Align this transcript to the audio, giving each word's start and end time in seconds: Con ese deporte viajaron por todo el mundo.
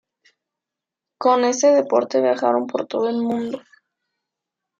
Con 1.19 1.45
ese 1.45 1.67
deporte 1.73 2.23
viajaron 2.23 2.65
por 2.65 2.87
todo 2.87 3.07
el 3.07 3.17
mundo. 3.17 3.61